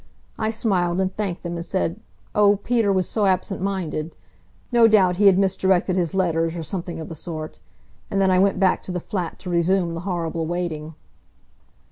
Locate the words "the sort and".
7.07-8.19